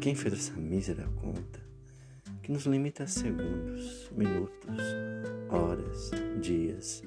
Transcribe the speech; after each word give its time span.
Quem 0.00 0.14
fez 0.14 0.34
essa 0.34 0.52
mísera 0.52 1.08
conta 1.16 1.60
que 2.42 2.52
nos 2.52 2.64
limita 2.66 3.02
a 3.02 3.06
segundos, 3.06 4.10
minutos, 4.14 4.80
horas, 5.48 6.10
dias, 6.40 7.02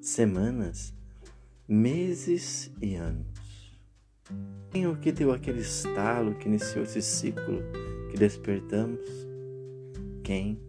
semanas, 0.00 0.94
meses 1.66 2.70
e 2.80 2.94
anos? 2.94 3.26
Quem 4.70 4.84
é 4.84 4.88
o 4.88 4.96
que 4.96 5.10
deu 5.10 5.32
aquele 5.32 5.60
estalo 5.60 6.36
que 6.36 6.46
iniciou 6.46 6.84
esse 6.84 7.02
ciclo 7.02 7.62
que 8.10 8.16
despertamos? 8.16 9.00
Quem? 10.22 10.60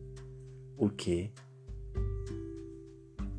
O 0.75 0.89
que? 0.89 1.31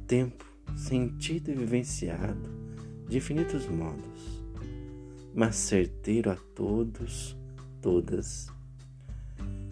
Tempo 0.06 0.44
sentido 0.76 1.50
e 1.50 1.54
vivenciado 1.54 2.48
de 3.08 3.16
infinitos 3.16 3.66
modos, 3.66 4.44
mas 5.34 5.56
certeiro 5.56 6.30
a 6.30 6.36
todos, 6.54 7.36
todas. 7.80 8.48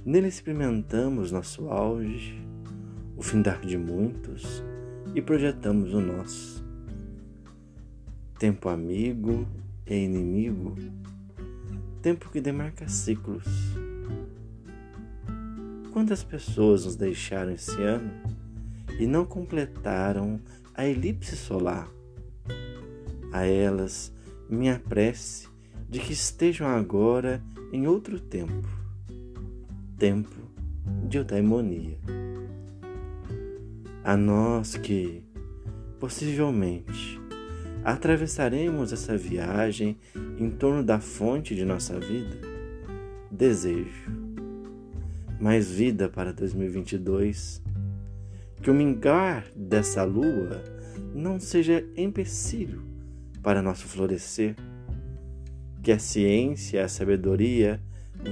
Nele 0.04 0.28
experimentamos 0.28 1.32
nosso 1.32 1.68
auge, 1.68 2.40
o 3.16 3.22
findar 3.22 3.60
de 3.60 3.76
muitos 3.76 4.62
e 5.14 5.22
projetamos 5.22 5.94
o 5.94 6.00
nosso. 6.00 6.64
Tempo 8.38 8.68
amigo 8.68 9.46
e 9.86 9.96
inimigo, 9.96 10.76
tempo 12.02 12.30
que 12.30 12.40
demarca 12.40 12.88
ciclos. 12.88 13.46
Quantas 15.92 16.22
pessoas 16.22 16.84
nos 16.84 16.94
deixaram 16.94 17.52
esse 17.52 17.82
ano 17.82 18.12
e 19.00 19.06
não 19.06 19.24
completaram 19.24 20.38
a 20.74 20.86
elipse 20.86 21.34
solar? 21.34 21.88
A 23.32 23.46
elas, 23.46 24.12
minha 24.48 24.78
prece 24.78 25.48
de 25.88 26.00
que 26.00 26.12
estejam 26.12 26.66
agora 26.68 27.42
em 27.72 27.86
outro 27.86 28.18
tempo 28.18 28.86
tempo 29.98 30.36
de 31.08 31.18
eudaimonia. 31.18 31.98
A 34.04 34.16
nós 34.16 34.76
que, 34.76 35.22
possivelmente, 35.98 37.20
atravessaremos 37.82 38.92
essa 38.92 39.16
viagem 39.16 39.96
em 40.38 40.50
torno 40.50 40.82
da 40.82 41.00
fonte 41.00 41.54
de 41.54 41.64
nossa 41.64 41.98
vida, 41.98 42.36
desejo 43.30 44.14
mais 45.40 45.70
vida 45.70 46.08
para 46.08 46.32
2022. 46.32 47.62
Que 48.62 48.70
o 48.70 48.74
mingar 48.74 49.46
dessa 49.54 50.02
lua 50.02 50.62
não 51.14 51.38
seja 51.38 51.84
empecilho 51.96 52.82
para 53.46 53.62
nosso 53.62 53.86
florescer. 53.86 54.56
Que 55.80 55.92
a 55.92 56.00
ciência 56.00 56.78
e 56.78 56.80
a 56.80 56.88
sabedoria 56.88 57.80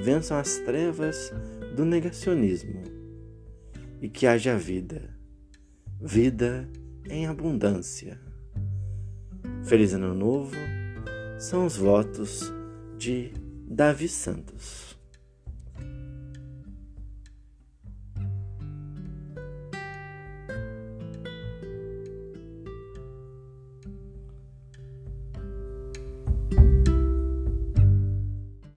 vençam 0.03 0.37
as 0.37 0.59
trevas 0.59 1.33
do 1.77 1.85
negacionismo 1.85 2.83
e 4.03 4.09
que 4.09 4.27
haja 4.27 4.59
vida, 4.59 5.17
vida 6.01 6.69
em 7.09 7.29
abundância. 7.29 8.21
Feliz 9.63 9.95
Ano 9.95 10.15
Novo 10.15 10.57
são 11.39 11.65
os 11.65 11.77
votos 11.77 12.53
de 12.99 13.31
Davi 13.69 14.09
Santos. 14.09 14.94